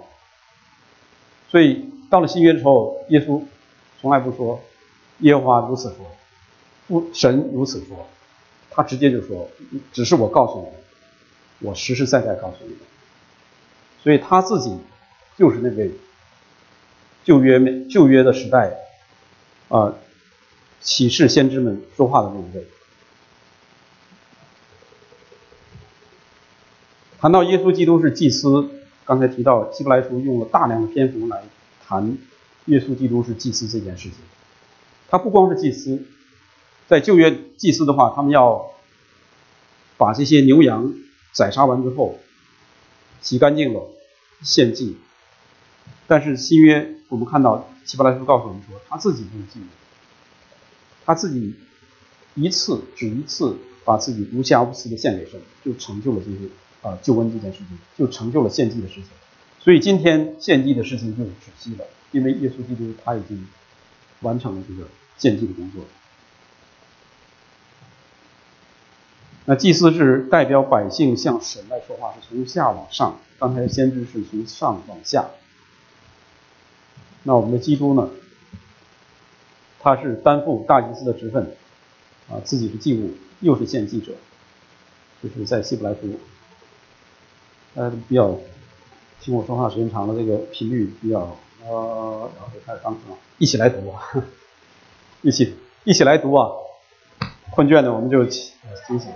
[1.50, 3.42] 所以到了新约之后，耶稣
[4.00, 4.60] 从来不说
[5.18, 6.06] 耶和华如此说，
[6.86, 8.06] 不神如此说，
[8.70, 9.48] 他直接就说，
[9.92, 12.76] 只是我告诉你，我实实在在告诉你。
[14.02, 14.78] 所以他自己
[15.36, 15.90] 就是那位
[17.24, 18.72] 旧约旧约的时代
[19.68, 19.94] 啊。
[20.82, 22.66] 启示先知们说话的那一位。
[27.20, 28.70] 谈到耶稣基督是祭司，
[29.04, 31.42] 刚才提到希伯来书用了大量的篇幅来
[31.86, 32.16] 谈
[32.64, 34.16] 耶稣基督是祭司这件事情。
[35.10, 36.02] 他不光是祭司，
[36.88, 38.70] 在旧约祭司的话，他们要
[39.98, 40.94] 把这些牛羊
[41.34, 42.18] 宰杀完之后，
[43.20, 43.82] 洗干净了
[44.40, 44.96] 献祭。
[46.06, 49.66] 但是新约我们看到希伯来书告诉我们说，他自己就是祭司。
[51.04, 51.54] 他自己
[52.34, 56.48] 一次只一次把自己无瑕无疵的献给神，就成就了这些
[56.82, 59.04] 啊救恩这件事情，就成就了献祭的事情。
[59.58, 63.46] 所以今天献祭的事情就止息了，因为耶稣基督他已经
[64.20, 64.88] 完成了这个
[65.18, 65.84] 献祭的工作。
[69.46, 75.30] 那祭司是代表百姓向神来说话，是从下往上；刚才先知是从上往下。
[77.24, 78.08] 那我们的基督呢？
[79.82, 81.56] 他是担负大祭司的职分，
[82.28, 84.12] 啊，自己是祭物又是献祭者，
[85.22, 86.20] 就是在希伯来书，
[87.74, 88.36] 呃，比较
[89.20, 91.20] 听我说话时间长了，这个频率比较
[91.64, 93.94] 呃，然后就开始上课了，一起来读，
[95.22, 95.54] 一起
[95.84, 96.50] 一起来读啊，
[97.52, 98.52] 困倦的我们就起
[98.86, 99.10] 清醒。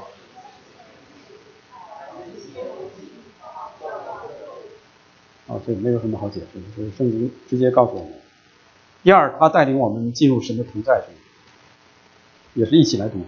[5.47, 8.13] 啊，这没有什么好解释的，就是圣经直接告诉我们。
[9.03, 11.15] 第二，他带领我们进入神的同在中，
[12.55, 13.19] 也是一起来读。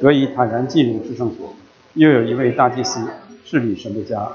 [0.00, 1.52] 可以坦然进入至圣所，
[1.94, 3.06] 又有一位大祭司
[3.44, 4.30] 治理神的家，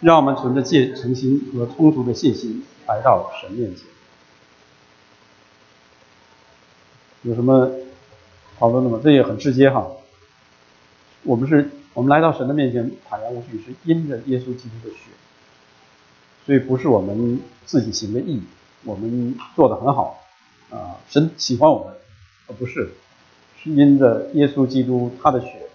[0.00, 3.84] 让我们存着戒诚心和充足的信心来到神面前。
[7.22, 7.70] 有什么
[8.58, 9.00] 讨论的吗？
[9.02, 9.86] 这也很直接哈。
[11.22, 15.10] 我们是，我们来到神的面前坦然无惧，是因着耶稣基督的血。
[16.46, 18.40] 所以不是我们自己行的义，
[18.84, 20.18] 我们做的很好，
[20.70, 21.94] 啊，神喜欢我们，
[22.48, 22.90] 而不是，
[23.62, 25.68] 是因着耶稣基督他的血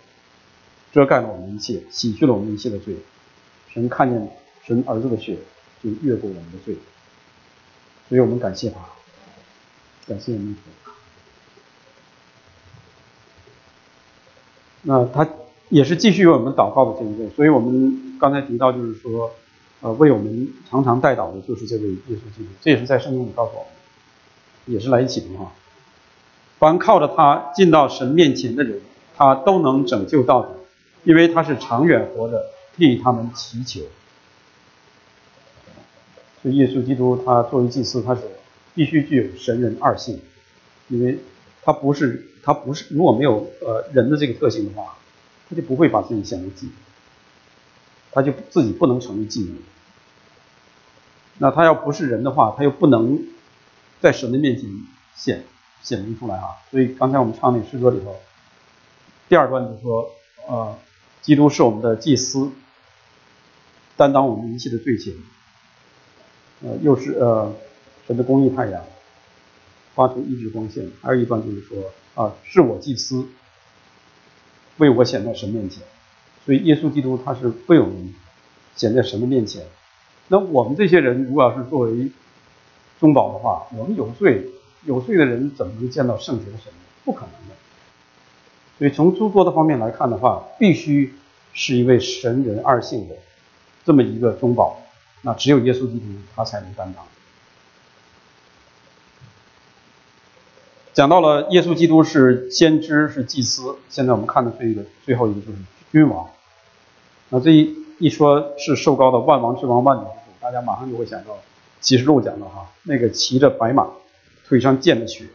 [0.96, 2.96] 遮盖了我们一切，洗去了我们一切的罪，
[3.68, 4.30] 神看见
[4.64, 5.38] 神儿子的血
[5.84, 6.78] 就越过我们的罪，
[8.08, 8.80] 所以我们感谢他，
[10.08, 10.56] 感谢我们。
[14.84, 15.28] 那他
[15.68, 19.30] 也是继续为我们祷告的这一位，所以我们刚才提到就是说。
[19.82, 25.52] 呃，为我们常常带导的就是这位耶稣基督，这也是在圣经里告诉我们，也是来一起的哈。
[26.58, 28.82] 凡靠着他进到神面前的人，
[29.16, 30.48] 他都能拯救到底，
[31.06, 33.82] 因为他是长远活着替他们祈求。
[36.42, 38.22] 所以耶稣基督他作为祭司，他是
[38.74, 40.20] 必须具有神人二性，
[40.90, 41.18] 因为
[41.64, 44.98] 他不是他不是如果没有呃人的这个特性的话，
[45.50, 46.70] 他就不会把自己显为祭。
[48.12, 49.56] 他就自己不能成为祭物。
[51.38, 53.20] 那他要不是人的话，他又不能
[54.00, 54.70] 在神的面前
[55.16, 55.44] 显
[55.84, 56.48] 显明出来啊。
[56.72, 58.16] 所以刚才我们唱那诗歌里头，
[59.28, 60.10] 第二段就说，
[60.48, 60.78] 呃，
[61.26, 62.52] 基督是我们的祭司，
[63.98, 65.16] 担当我们一切的罪行，
[66.62, 67.52] 呃，又是呃
[68.06, 68.86] 神的公义太阳，
[69.96, 70.88] 发出一直光线。
[71.02, 71.78] 还有一段就是说，
[72.14, 73.26] 啊，是我祭司，
[74.78, 75.82] 为我显在神面前。
[76.46, 78.14] 所以，耶稣基督他是为我们
[78.76, 79.66] 显在神的面前。
[80.28, 82.12] 那我们这些人，如果要是作为
[83.00, 84.48] 中保的话，我们有罪，
[84.84, 86.72] 有罪的人怎么能见到圣洁的神？
[87.04, 87.56] 不可能的。
[88.78, 91.14] 所以，从诸多的方面来看的话，必须
[91.54, 93.16] 是一位神人二性的
[93.86, 94.82] 这么一个中保。
[95.22, 96.06] 那只有耶稣基督
[96.36, 97.04] 他才能担当。
[100.94, 105.58] 讲到了耶稣基督是先知是祭司，现在我们看的这个最后一个就是
[105.92, 106.30] 君王。
[107.30, 111.38] 那这一一说是受膏的万王之王万主之主，大家马上就会想到
[111.82, 113.88] 启示录讲的哈，那个骑着白马，
[114.48, 115.26] 腿上溅着血，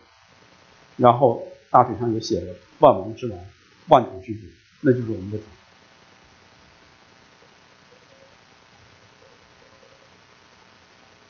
[0.96, 2.46] 然后大腿上有写着
[2.80, 3.38] 万王之王
[3.88, 4.40] 万主之主，
[4.80, 5.44] 那就是我们的主。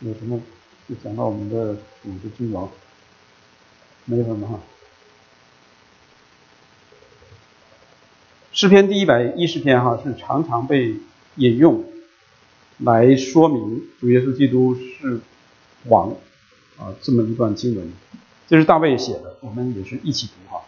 [0.01, 0.41] 有什么
[0.89, 2.71] 就讲到我们的主的君王，
[4.07, 4.61] 没有什么哈。
[8.53, 10.97] 诗篇第一百一十篇哈是常常被
[11.37, 11.85] 引用
[12.79, 15.21] 来说明主耶稣基督是
[15.85, 16.17] 王
[16.79, 17.93] 啊这么一段经文，
[18.49, 20.63] 这是大卫写的，我们也是一起读哈。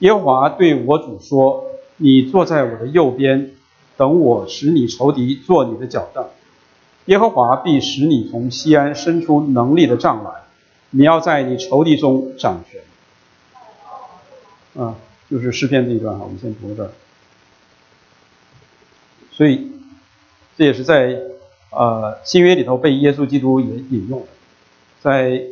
[0.00, 1.64] 耶和华对我主说
[1.96, 3.52] ：“你坐在我的右边，
[3.96, 6.28] 等我使你仇敌坐你的脚凳。”
[7.06, 10.30] 耶和华必使你从西安伸出能力的杖来，
[10.90, 12.80] 你要在你仇敌中掌权。
[14.82, 14.94] 啊，
[15.28, 16.90] 就是诗篇这一段哈，我们先读这儿。
[19.32, 19.72] 所以
[20.56, 21.18] 这也是在
[21.70, 24.26] 呃新约里头被耶稣基督引引用的，
[25.00, 25.42] 在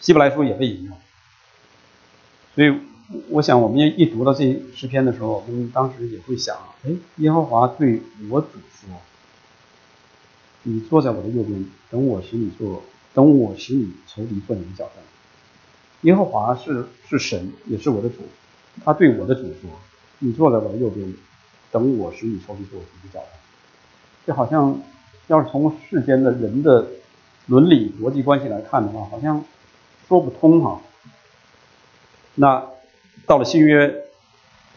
[0.00, 0.96] 希伯来书也被引用。
[2.54, 2.74] 所以
[3.28, 8.00] 我想，我们一读到这诗篇的时候，我们当时也会想，哎，耶和华对
[8.30, 8.88] 我主说。
[10.64, 12.82] 你坐在我的右边，等我使你坐，
[13.12, 14.94] 等我使你仇敌坐你的脚上。
[16.02, 18.18] 耶和华是是神，也是我的主，
[18.84, 19.68] 他对我的主说
[20.20, 21.12] ：“你坐在我的右边，
[21.72, 23.28] 等我使你仇敌坐你的脚上。”
[24.24, 24.80] 这好像
[25.26, 26.86] 要是从世间的人的
[27.46, 29.44] 伦理逻辑关系来看的话，好像
[30.06, 30.80] 说不通哈。
[32.36, 32.64] 那
[33.26, 34.04] 到了新约，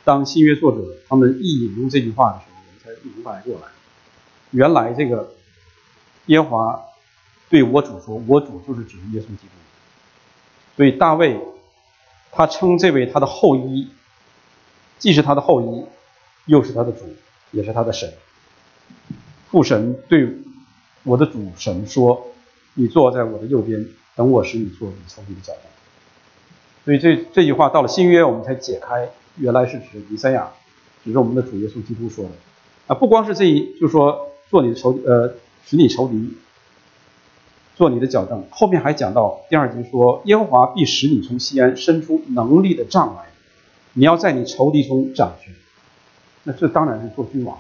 [0.04, 3.68] 当新约作者他们一引用这句话的时候，我们才明白过来，
[4.52, 5.32] 原来这个。
[6.28, 6.84] 耶和华
[7.50, 9.54] 对我主说：“我主就是指耶稣基督。”
[10.76, 11.40] 所以大卫
[12.32, 13.88] 他称这位他的后裔，
[14.98, 15.86] 既是他的后裔，
[16.46, 17.16] 又是他的主，
[17.52, 18.12] 也是他的神。
[19.52, 20.36] 父神对
[21.04, 22.32] 我的主神说
[22.74, 25.62] ：“你坐在我的右边，等我使你坐你仇敌的脚上。”
[26.86, 30.50] 所以这这句话到了新约，我们才解开，原来是指弥赛亚，
[31.04, 32.32] 指着我们的主耶稣基督说的。
[32.88, 35.34] 啊，不光是这一，就说做你的仇呃。
[35.68, 36.38] 使你仇敌
[37.76, 43.24] 做你的矫正，后面还讲到第二节说，耶和华必使你从西安伸出能力的杖来，
[43.94, 45.52] 你要在你仇敌中掌权。
[46.44, 47.58] 那这当然是做君王。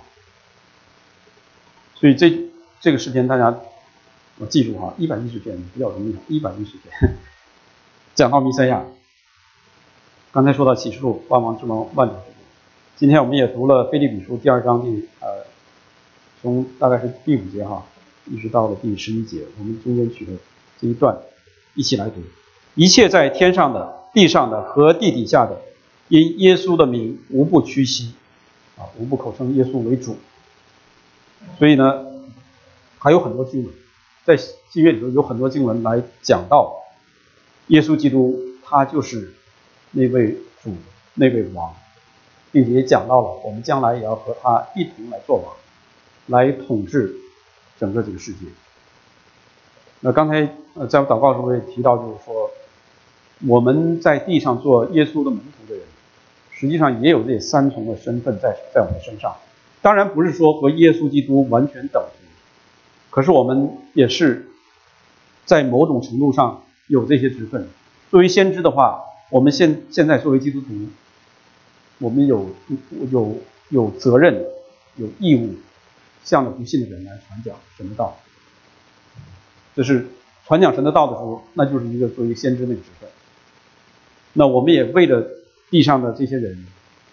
[1.96, 2.32] 所以这
[2.80, 3.60] 这个诗篇大家
[4.38, 7.16] 我记住哈，一百一十篇比较容易，一百一十篇
[8.14, 8.86] 讲到弥赛亚。
[10.36, 12.38] 刚才说到启示录，万王之王，万主之主。
[12.98, 15.46] 今天我们也读了腓立比书第二章第呃，
[16.42, 17.86] 从大概是第五节哈。
[18.26, 20.34] 一直到了第十一节，我们中间取的
[20.78, 21.18] 这一段，
[21.74, 22.16] 一起来读：
[22.74, 25.58] 一切在天上的、地上的和地底下的，
[26.10, 28.12] 因耶稣的名无不屈膝，
[28.78, 30.18] 啊，无不口称耶稣为主。
[31.58, 32.08] 所以呢，
[32.98, 33.74] 还有很多经文，
[34.26, 36.76] 在新约里头有很多经文来讲到
[37.68, 39.34] 耶稣基督，他就是
[39.92, 40.74] 那位主、
[41.14, 41.74] 那位王，
[42.52, 45.54] 并且也讲到了我们将来也要和他一同来做王，
[46.28, 47.16] 来统治。
[47.78, 48.46] 整个这个世界。
[50.00, 52.50] 那刚才呃，在祷告的时候也提到，就是说，
[53.46, 55.84] 我们在地上做耶稣的门徒的人，
[56.52, 59.36] 实际上也有这三重的身份在在我们身上。
[59.82, 62.30] 当然不是说和耶稣基督完全等同，
[63.10, 64.48] 可是我们也是
[65.44, 67.68] 在某种程度上有这些职分。
[68.10, 69.04] 作为先知的话，
[69.36, 70.68] 我们现现在作为基督徒，
[71.98, 72.50] 我们有
[73.12, 74.46] 有有责任，
[74.96, 75.56] 有义务。
[76.24, 78.18] 向着不信的人来传讲神的道，
[79.76, 80.08] 就是
[80.48, 83.10] 传讲神的道的时候，那就是一个作为先知的职分。
[84.34, 85.28] 那我们也为了
[85.70, 86.66] 地上的这些人，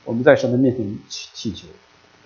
[0.04, 1.66] 我们在神的面前祈祈求。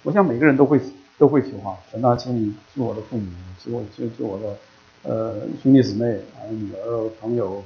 [0.03, 0.79] 我想每个人都会
[1.17, 3.27] 都会求啊，神啊，请你救我的父母，
[3.65, 4.57] 救我救救我的
[5.11, 7.65] 呃兄弟姊妹还有女儿朋友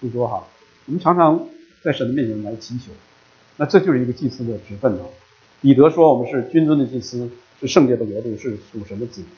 [0.00, 0.44] 诸多哈。
[0.84, 1.48] 我们常常
[1.82, 2.92] 在神的面前来祈求，
[3.56, 5.00] 那这就是一个祭司的职分啊。
[5.60, 7.30] 彼得说我们是君尊的祭司。
[7.60, 9.28] 是圣洁的国度，是属神的子民，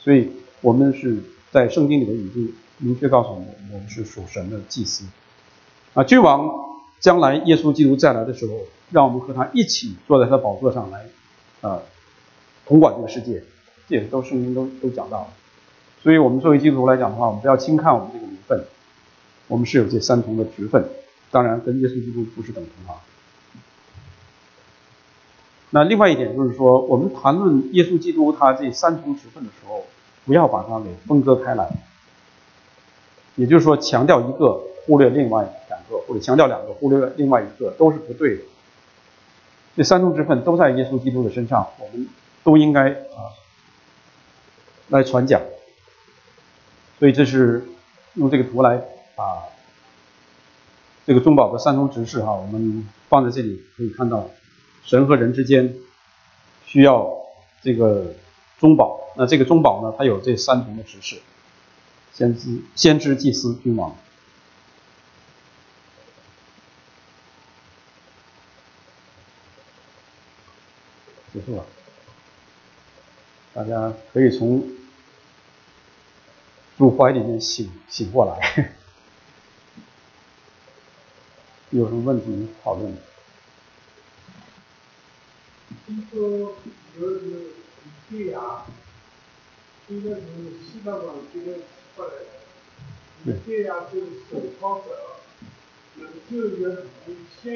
[0.00, 0.28] 所以
[0.62, 1.16] 我们是
[1.52, 5.04] 在圣经里头已经明确告诉我们，我们是属神的祭司。
[5.94, 6.50] 啊，君王
[6.98, 8.54] 将来耶稣基督再来的时候，
[8.90, 11.06] 让我们和他一起坐在他的宝座上来，
[11.60, 11.80] 啊，
[12.66, 13.40] 统管这个世界，
[13.88, 15.28] 这也都圣经都都讲到了。
[16.02, 18.64] 所以我们作为基督徒来讲的话，我们不要轻看我们这个名分，
[19.46, 20.84] 我们是有这三重的职分，
[21.30, 23.00] 当然跟耶稣基督不是等同啊。
[25.70, 29.84] 那另外一点就是说，我们谈论耶稣基督他这三重职分的时候，
[30.24, 31.68] 不要把它给分割开来。
[33.34, 35.98] 也就是说，强调一个，忽略另外两个。
[36.06, 38.42] 或者强调两个，忽略另外一个，都是不对的。
[39.76, 42.08] 这三重之分都在耶稣基督的身上，我们
[42.42, 43.34] 都应该啊
[44.88, 45.42] 来传讲。
[46.98, 47.66] 所以这是
[48.14, 48.76] 用这个图来
[49.16, 49.44] 啊，
[51.06, 54.28] 这个中保的三重执事哈，我们放在这里可以看到，
[54.82, 55.72] 神和人之间
[56.64, 57.16] 需要
[57.62, 58.12] 这个
[58.58, 59.00] 中保。
[59.16, 61.22] 那这个中保呢，它有这三重的执事：
[62.12, 63.96] 先知、先知、祭司、君王。
[71.32, 71.64] 结束了，
[73.54, 74.66] 大家可以从
[76.76, 78.72] 主怀里面醒醒过来。
[81.70, 82.96] 有什么问题讨论？
[85.86, 86.56] 听说
[86.98, 87.20] 就是
[88.08, 88.64] 对牙，
[89.88, 90.20] 应该是
[90.64, 91.58] 西藏党这边
[91.96, 93.38] 过来的。
[93.44, 94.86] 对牙，就是手抄者，
[95.96, 96.62] 那个就业
[97.42, 97.46] 先。